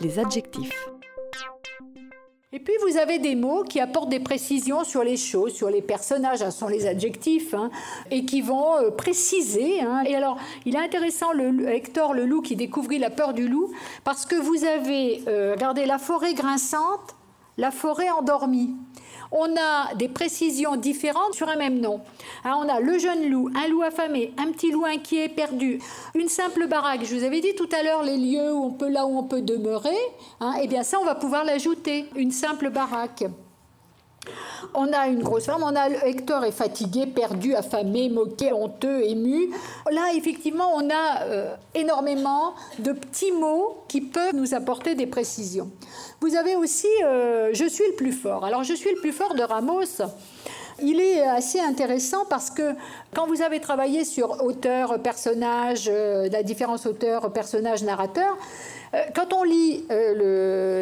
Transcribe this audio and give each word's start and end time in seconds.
Les 0.00 0.18
adjectifs. 0.18 0.88
Et 2.54 2.60
puis 2.60 2.74
vous 2.86 2.98
avez 2.98 3.18
des 3.18 3.34
mots 3.34 3.64
qui 3.64 3.80
apportent 3.80 4.10
des 4.10 4.20
précisions 4.20 4.84
sur 4.84 5.02
les 5.02 5.16
choses, 5.16 5.52
sur 5.52 5.70
les 5.70 5.82
personnages, 5.82 6.38
ce 6.38 6.50
sont 6.50 6.68
les 6.68 6.86
adjectifs, 6.86 7.52
hein, 7.52 7.68
et 8.12 8.24
qui 8.24 8.42
vont 8.42 8.76
euh, 8.76 8.90
préciser. 8.90 9.80
Hein. 9.80 10.04
Et 10.06 10.14
alors, 10.14 10.38
il 10.64 10.76
est 10.76 10.78
intéressant, 10.78 11.32
Hector 11.66 12.14
le 12.14 12.24
loup 12.24 12.42
qui 12.42 12.54
découvrit 12.54 13.00
la 13.00 13.10
peur 13.10 13.34
du 13.34 13.48
loup, 13.48 13.72
parce 14.04 14.24
que 14.24 14.36
vous 14.36 14.64
avez, 14.64 15.24
euh, 15.26 15.54
regardez, 15.54 15.84
la 15.84 15.98
forêt 15.98 16.34
grinçante, 16.34 17.16
la 17.56 17.70
forêt 17.70 18.10
endormie 18.10 18.74
on 19.34 19.56
a 19.56 19.94
des 19.94 20.08
précisions 20.08 20.76
différentes 20.76 21.34
sur 21.34 21.48
un 21.48 21.56
même 21.56 21.80
nom. 21.80 22.00
Hein, 22.44 22.54
on 22.58 22.68
a 22.68 22.80
le 22.80 22.98
jeune 22.98 23.28
loup, 23.28 23.50
un 23.54 23.68
loup 23.68 23.82
affamé, 23.82 24.32
un 24.38 24.52
petit 24.52 24.70
loup 24.70 24.84
inquiet, 24.84 25.28
perdu, 25.28 25.80
une 26.14 26.28
simple 26.28 26.68
baraque. 26.68 27.04
Je 27.04 27.16
vous 27.16 27.24
avais 27.24 27.40
dit 27.40 27.54
tout 27.56 27.68
à 27.76 27.82
l'heure 27.82 28.04
les 28.04 28.16
lieux 28.16 28.52
où 28.52 28.64
on 28.64 28.70
peut, 28.70 28.88
là 28.88 29.06
où 29.06 29.18
on 29.18 29.24
peut 29.24 29.42
demeurer. 29.42 29.96
Hein, 30.40 30.54
eh 30.62 30.68
bien 30.68 30.84
ça, 30.84 30.98
on 31.00 31.04
va 31.04 31.16
pouvoir 31.16 31.44
l'ajouter, 31.44 32.06
une 32.14 32.30
simple 32.30 32.70
baraque. 32.70 33.24
On 34.74 34.92
a 34.92 35.06
une 35.06 35.22
grosse 35.22 35.46
femme, 35.46 35.62
on 35.62 35.76
a 35.76 35.88
Hector 35.88 36.44
est 36.44 36.52
fatigué, 36.52 37.06
perdu, 37.06 37.54
affamé, 37.54 38.08
moqué, 38.08 38.52
honteux, 38.52 39.02
ému. 39.02 39.50
Là, 39.90 40.12
effectivement, 40.14 40.72
on 40.74 40.88
a 40.90 41.22
euh, 41.22 41.54
énormément 41.74 42.54
de 42.78 42.92
petits 42.92 43.32
mots 43.32 43.84
qui 43.88 44.00
peuvent 44.00 44.34
nous 44.34 44.54
apporter 44.54 44.94
des 44.94 45.06
précisions. 45.06 45.70
Vous 46.20 46.34
avez 46.34 46.56
aussi 46.56 46.88
euh, 47.04 47.50
Je 47.52 47.68
suis 47.68 47.86
le 47.86 47.94
plus 47.94 48.12
fort. 48.12 48.44
Alors, 48.44 48.64
Je 48.64 48.74
suis 48.74 48.90
le 48.90 49.00
plus 49.00 49.12
fort 49.12 49.34
de 49.34 49.42
Ramos. 49.42 50.02
Il 50.82 51.00
est 51.00 51.22
assez 51.22 51.60
intéressant 51.60 52.24
parce 52.28 52.50
que 52.50 52.74
quand 53.14 53.28
vous 53.28 53.42
avez 53.42 53.60
travaillé 53.60 54.04
sur 54.04 54.42
auteur, 54.42 54.98
personnage, 55.00 55.88
euh, 55.88 56.28
la 56.30 56.42
différence 56.42 56.86
auteur, 56.86 57.32
personnage, 57.32 57.84
narrateur, 57.84 58.36
quand 59.16 59.32
on 59.32 59.42
lit, 59.42 59.84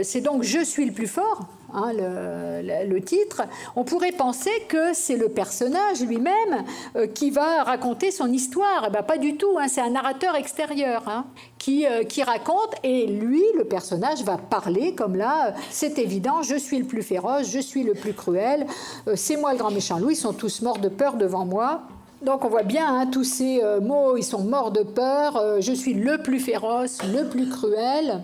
c'est 0.05 0.21
donc 0.21 0.43
Je 0.43 0.63
suis 0.63 0.85
le 0.85 0.93
plus 0.93 1.07
fort, 1.07 1.47
Hein, 1.75 1.93
le, 1.95 2.99
titre, 3.01 3.43
on 3.77 3.85
pourrait 3.85 4.13
penser 4.13 4.51
que 4.69 4.93
c'est 4.93 5.17
le 5.17 5.31
personnage 5.31 6.03
lui-même 6.03 6.65
euh, 6.97 7.07
qui 7.07 7.31
va 7.31 7.63
raconter 7.63 8.11
son 8.11 8.31
histoire. 8.31 8.85
Eh 8.89 8.91
ben, 8.91 9.03
pas 9.03 9.17
du 9.17 9.37
tout, 9.39 9.57
hein, 9.59 9.69
c'est 9.69 9.81
un 9.81 9.91
narrateur 9.91 10.37
extérieur 10.37 11.03
hein, 11.07 11.25
qui, 11.57 11.87
euh, 11.87 12.05
qui 12.05 12.23
raconte 12.23 12.75
et 12.83 13.07
lui, 13.07 13.43
le 13.57 13.65
personnage, 13.65 14.23
va 14.23 14.37
parler 14.37 14.95
comme 14.95 15.17
là, 15.17 15.55
c'est 15.71 15.99
évident, 15.99 16.43
je 16.43 16.57
suis 16.57 16.79
le 16.79 16.85
plus 16.85 17.03
féroce, 17.03 17.51
je 17.51 17.59
suis 17.59 17.85
le 17.85 17.95
plus 17.95 18.13
cruel, 18.13 18.67
euh, 19.09 19.15
c'est 19.17 19.37
moi 19.37 19.53
le 19.53 19.59
grand 19.59 19.71
méchant 19.71 19.99
loup, 19.99 20.11
ils 20.11 20.17
sont 20.17 20.35
tous 20.35 20.61
morts 20.61 20.79
de 20.79 20.91
peur 20.91 21.15
devant 21.15 21.47
moi. 21.47 21.83
Donc 22.21 22.45
on 22.45 22.49
voit 22.49 22.63
bien 22.63 23.07
tous 23.07 23.25
ces 23.25 23.61
mots, 23.81 24.17
ils 24.17 24.23
sont 24.23 24.45
morts 24.45 24.71
de 24.71 24.85
peur, 24.85 25.61
je 25.61 25.73
suis 25.73 25.93
le 25.93 26.19
plus 26.19 26.39
féroce, 26.39 26.99
le 27.03 27.29
plus 27.29 27.49
cruel. 27.49 28.23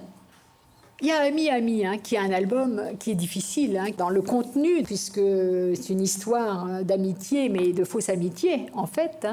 Il 1.01 1.07
y 1.07 1.13
a 1.13 1.21
Ami 1.21 1.49
Ami, 1.49 1.87
hein, 1.87 1.97
qui 2.03 2.17
est 2.17 2.19
un 2.19 2.33
album 2.33 2.83
qui 2.99 3.13
est 3.13 3.15
difficile 3.15 3.79
hein, 3.79 3.87
dans 3.97 4.11
le 4.11 4.21
contenu, 4.21 4.83
puisque 4.83 5.21
c'est 5.21 5.91
une 5.91 6.01
histoire 6.01 6.65
hein, 6.65 6.83
d'amitié, 6.83 7.49
mais 7.49 7.73
de 7.73 7.85
fausse 7.85 8.09
amitié, 8.09 8.67
en 8.75 8.89
fait. 8.89 9.29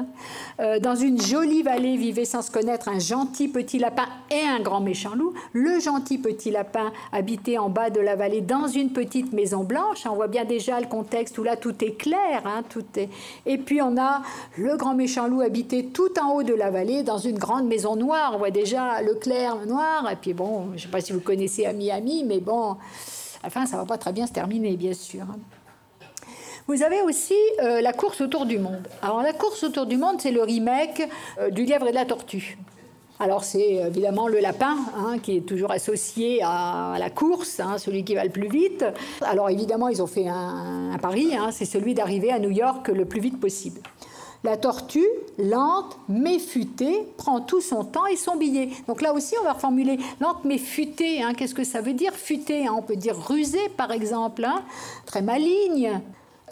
Euh, 0.60 0.78
dans 0.78 0.94
une 0.94 1.20
jolie 1.20 1.64
vallée 1.64 1.96
vivait 1.96 2.24
sans 2.24 2.42
se 2.42 2.52
connaître 2.52 2.88
un 2.88 3.00
gentil 3.00 3.48
petit 3.48 3.80
lapin 3.80 4.06
et 4.30 4.46
un 4.46 4.60
grand 4.60 4.80
méchant 4.80 5.16
loup. 5.16 5.34
Le 5.54 5.80
gentil 5.80 6.18
petit 6.18 6.52
lapin 6.52 6.92
habitait 7.10 7.58
en 7.58 7.68
bas 7.68 7.90
de 7.90 7.98
la 7.98 8.14
vallée 8.14 8.42
dans 8.42 8.68
une 8.68 8.90
petite 8.90 9.32
maison 9.32 9.64
blanche. 9.64 10.06
On 10.08 10.14
voit 10.14 10.28
bien 10.28 10.44
déjà 10.44 10.78
le 10.78 10.86
contexte 10.86 11.36
où 11.36 11.42
là 11.42 11.56
tout 11.56 11.74
est 11.84 11.98
clair. 11.98 12.44
tout 12.70 12.84
est... 12.94 13.08
Et 13.44 13.58
puis 13.58 13.82
on 13.82 13.96
a 13.96 14.22
le 14.56 14.76
grand 14.76 14.94
méchant 14.94 15.26
loup 15.26 15.40
habitait 15.40 15.88
tout 15.92 16.16
en 16.22 16.30
haut 16.30 16.42
de 16.44 16.54
la 16.54 16.70
vallée 16.70 17.02
dans 17.02 17.18
une 17.18 17.38
grande 17.40 17.66
maison 17.66 17.96
noire. 17.96 18.30
On 18.36 18.38
voit 18.38 18.52
déjà 18.52 19.02
le 19.02 19.14
clair, 19.14 19.66
noir. 19.66 20.08
Et 20.12 20.16
puis 20.16 20.32
bon, 20.32 20.66
je 20.68 20.74
ne 20.74 20.78
sais 20.78 20.88
pas 20.88 21.00
si 21.00 21.12
vous 21.12 21.18
connaissez 21.18 21.55
à 21.64 21.72
Miami, 21.72 22.24
mais 22.24 22.40
bon, 22.40 22.76
enfin, 23.44 23.64
ça 23.64 23.76
va 23.76 23.86
pas 23.86 23.96
très 23.96 24.12
bien 24.12 24.26
se 24.26 24.32
terminer, 24.32 24.76
bien 24.76 24.92
sûr. 24.92 25.24
Vous 26.68 26.82
avez 26.82 27.00
aussi 27.02 27.34
euh, 27.62 27.80
la 27.80 27.92
course 27.92 28.20
autour 28.20 28.44
du 28.44 28.58
monde. 28.58 28.88
Alors 29.00 29.22
la 29.22 29.32
course 29.32 29.62
autour 29.62 29.86
du 29.86 29.96
monde, 29.96 30.16
c'est 30.20 30.32
le 30.32 30.42
remake 30.42 31.08
euh, 31.38 31.50
du 31.50 31.64
lièvre 31.64 31.86
et 31.86 31.90
de 31.90 31.94
la 31.94 32.04
tortue. 32.04 32.58
Alors 33.20 33.44
c'est 33.44 33.74
évidemment 33.74 34.28
le 34.28 34.40
lapin 34.40 34.76
hein, 34.96 35.18
qui 35.22 35.36
est 35.36 35.40
toujours 35.40 35.70
associé 35.70 36.40
à, 36.42 36.96
la 36.98 37.08
course, 37.08 37.60
hein, 37.60 37.78
celui 37.78 38.04
qui 38.04 38.14
va 38.14 38.24
le 38.24 38.30
plus 38.30 38.48
vite. 38.48 38.84
Alors 39.22 39.48
évidemment 39.48 39.88
ils 39.88 40.02
ont 40.02 40.06
fait 40.06 40.28
un, 40.28 40.98
pari, 41.00 41.34
hein, 41.34 41.50
c'est 41.52 41.64
celui 41.64 41.94
d'arriver 41.94 42.30
à 42.30 42.38
New 42.38 42.50
York 42.50 42.88
le 42.88 43.04
plus 43.04 43.20
vite 43.20 43.40
possible. 43.40 43.80
La 44.46 44.56
tortue, 44.56 45.08
lente 45.40 45.98
mais 46.08 46.38
futée, 46.38 47.04
prend 47.16 47.40
tout 47.40 47.60
son 47.60 47.82
temps 47.82 48.06
et 48.06 48.14
son 48.14 48.36
billet. 48.36 48.68
Donc 48.86 49.02
là 49.02 49.12
aussi, 49.12 49.34
on 49.40 49.44
va 49.44 49.54
reformuler 49.54 49.98
lente 50.20 50.44
mais 50.44 50.58
futée. 50.58 51.20
Hein. 51.20 51.34
Qu'est-ce 51.34 51.52
que 51.52 51.64
ça 51.64 51.80
veut 51.80 51.94
dire 51.94 52.14
futée 52.14 52.68
hein? 52.68 52.74
On 52.78 52.82
peut 52.82 52.94
dire 52.94 53.18
rusée, 53.18 53.68
par 53.76 53.90
exemple, 53.90 54.44
hein. 54.44 54.62
très 55.04 55.20
maligne. 55.20 56.00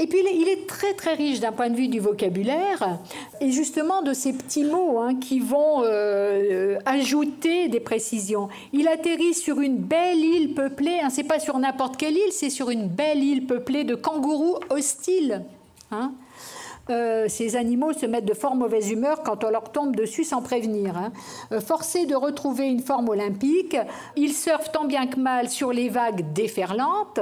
Et 0.00 0.08
puis 0.08 0.18
il 0.18 0.48
est 0.48 0.66
très 0.66 0.94
très 0.94 1.14
riche 1.14 1.38
d'un 1.38 1.52
point 1.52 1.70
de 1.70 1.76
vue 1.76 1.86
du 1.86 2.00
vocabulaire 2.00 2.98
et 3.40 3.52
justement 3.52 4.02
de 4.02 4.12
ces 4.12 4.32
petits 4.32 4.64
mots 4.64 5.00
qui 5.20 5.38
vont 5.38 5.82
euh, 5.84 6.80
ajouter 6.86 7.68
des 7.68 7.78
précisions. 7.78 8.48
Il 8.72 8.88
atterrit 8.88 9.34
sur 9.34 9.60
une 9.60 9.76
belle 9.76 10.18
île 10.18 10.54
peuplée, 10.54 10.98
hein, 11.00 11.10
c'est 11.10 11.22
pas 11.22 11.38
sur 11.38 11.60
n'importe 11.60 11.96
quelle 11.96 12.16
île, 12.16 12.32
c'est 12.32 12.50
sur 12.50 12.70
une 12.70 12.88
belle 12.88 13.22
île 13.22 13.46
peuplée 13.46 13.84
de 13.84 13.94
kangourous 13.94 14.58
hostiles. 14.68 15.44
Euh, 16.90 17.26
ces 17.28 17.56
animaux 17.56 17.92
se 17.92 18.06
mettent 18.06 18.26
de 18.26 18.34
fort 18.34 18.56
mauvaise 18.56 18.90
humeur 18.90 19.22
quand 19.22 19.42
on 19.44 19.50
leur 19.50 19.72
tombe 19.72 19.96
dessus 19.96 20.24
sans 20.24 20.42
prévenir. 20.42 20.96
Hein. 20.96 21.12
Euh, 21.52 21.60
forcés 21.60 22.06
de 22.06 22.14
retrouver 22.14 22.66
une 22.66 22.80
forme 22.80 23.08
olympique, 23.08 23.76
ils 24.16 24.34
surfent 24.34 24.70
tant 24.70 24.84
bien 24.84 25.06
que 25.06 25.18
mal 25.18 25.48
sur 25.48 25.72
les 25.72 25.88
vagues 25.88 26.32
déferlantes, 26.32 27.20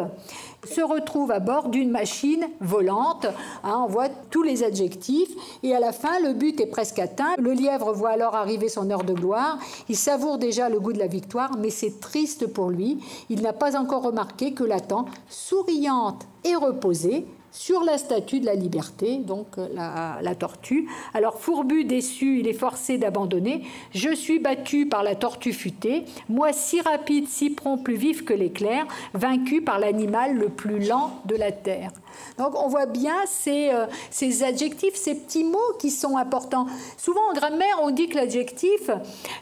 se 0.64 0.80
retrouvent 0.80 1.30
à 1.30 1.40
bord 1.40 1.68
d'une 1.68 1.90
machine 1.90 2.48
volante. 2.60 3.26
Hein, 3.64 3.82
on 3.84 3.86
voit 3.86 4.08
tous 4.30 4.42
les 4.42 4.62
adjectifs. 4.62 5.30
Et 5.62 5.74
à 5.74 5.80
la 5.80 5.92
fin, 5.92 6.20
le 6.20 6.32
but 6.32 6.60
est 6.60 6.66
presque 6.66 6.98
atteint. 6.98 7.34
Le 7.38 7.52
lièvre 7.52 7.92
voit 7.92 8.10
alors 8.10 8.34
arriver 8.34 8.68
son 8.68 8.90
heure 8.90 9.04
de 9.04 9.14
gloire. 9.14 9.58
Il 9.88 9.96
savoure 9.96 10.38
déjà 10.38 10.68
le 10.68 10.80
goût 10.80 10.92
de 10.92 10.98
la 10.98 11.06
victoire, 11.06 11.56
mais 11.58 11.70
c'est 11.70 12.00
triste 12.00 12.46
pour 12.46 12.70
lui. 12.70 12.98
Il 13.28 13.42
n'a 13.42 13.52
pas 13.52 13.76
encore 13.76 14.02
remarqué 14.02 14.52
que 14.52 14.64
l'attend, 14.64 15.06
souriante 15.28 16.26
et 16.44 16.54
reposée, 16.54 17.26
sur 17.52 17.84
la 17.84 17.98
statue 17.98 18.40
de 18.40 18.46
la 18.46 18.54
liberté, 18.54 19.18
donc 19.18 19.46
euh, 19.58 19.68
la, 19.74 20.34
tortue. 20.34 20.88
Alors 21.14 21.38
fourbu, 21.38 21.84
déçu, 21.84 22.40
il 22.40 22.48
est 22.48 22.52
forcé 22.54 22.98
d'abandonner. 22.98 23.62
Je 23.94 24.14
suis 24.14 24.38
battu 24.38 24.86
par 24.86 25.02
la 25.02 25.14
tortue 25.14 25.52
futée, 25.52 26.04
moi 26.28 26.52
si 26.52 26.80
rapide, 26.80 27.28
si 27.28 27.50
prompt, 27.50 27.76
plus 27.76 27.96
vif 27.96 28.24
que 28.24 28.32
l'éclair, 28.32 28.86
vaincu 29.14 29.62
par 29.62 29.78
l'animal 29.78 30.34
le 30.34 30.48
plus 30.48 30.80
lent 30.80 31.20
de 31.26 31.36
la 31.36 31.52
terre. 31.52 31.92
Donc 32.38 32.54
on 32.58 32.68
voit 32.68 32.86
bien 32.86 33.16
ces, 33.26 33.70
euh, 33.70 33.86
ces 34.10 34.42
adjectifs, 34.42 34.94
ces 34.94 35.14
petits 35.14 35.44
mots 35.44 35.58
qui 35.78 35.90
sont 35.90 36.16
importants. 36.16 36.66
Souvent 36.96 37.20
en 37.30 37.34
grammaire, 37.34 37.78
on 37.82 37.90
dit 37.90 38.08
que 38.08 38.16
l'adjectif, 38.16 38.90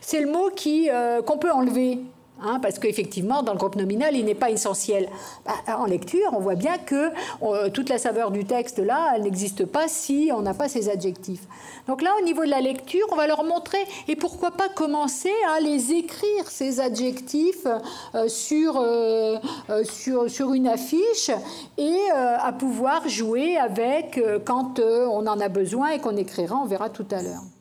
c'est 0.01 0.21
le 0.21 0.31
mot 0.31 0.51
euh, 0.67 1.23
qu'on 1.23 1.39
peut 1.39 1.51
enlever. 1.51 2.01
Hein, 2.43 2.59
parce 2.61 2.79
qu'effectivement, 2.79 3.43
dans 3.43 3.53
le 3.53 3.59
groupe 3.59 3.77
nominal, 3.77 4.17
il 4.17 4.25
n'est 4.25 4.35
pas 4.35 4.51
essentiel. 4.51 5.09
Bah, 5.45 5.53
en 5.77 5.85
lecture, 5.85 6.31
on 6.33 6.41
voit 6.41 6.55
bien 6.55 6.79
que 6.79 7.11
euh, 7.43 7.69
toute 7.69 7.89
la 7.89 7.99
saveur 7.99 8.31
du 8.31 8.45
texte, 8.45 8.79
là, 8.79 9.13
elle 9.15 9.23
n'existe 9.23 9.67
pas 9.67 9.89
si 9.89 10.31
on 10.35 10.41
n'a 10.41 10.55
pas 10.55 10.69
ces 10.69 10.89
adjectifs. 10.89 11.47
Donc 11.87 12.03
là, 12.03 12.11
au 12.21 12.25
niveau 12.25 12.45
de 12.45 12.51
la 12.51 12.61
lecture, 12.61 13.07
on 13.13 13.17
va 13.17 13.27
leur 13.27 13.45
montrer, 13.45 13.85
et 14.09 14.17
pourquoi 14.17 14.53
pas 14.53 14.69
commencer 14.69 15.33
à 15.55 15.61
les 15.61 15.93
écrire, 15.93 16.49
ces 16.49 16.81
adjectifs, 16.81 17.67
euh, 18.15 18.29
sur, 18.29 18.79
euh, 18.79 19.37
sur, 19.85 20.31
sur, 20.31 20.55
une 20.55 20.67
affiche, 20.67 21.31
et 21.77 22.11
à 22.11 22.53
pouvoir 22.53 23.09
jouer 23.09 23.57
avec 23.57 24.21
quand 24.45 24.81
on 24.81 25.27
en 25.27 25.41
a 25.41 25.49
besoin 25.49 25.91
et 25.91 25.99
qu'on 25.99 26.17
écrira, 26.17 26.57
on 26.57 26.67
verra 26.67 26.89
tout 26.91 27.07
à 27.11 27.23
l'heure. 27.23 27.43